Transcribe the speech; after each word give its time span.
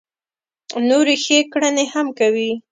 نورې 0.89 1.15
ښې 1.23 1.39
کړنې 1.51 1.85
هم 1.93 2.07
کوي. 2.19 2.51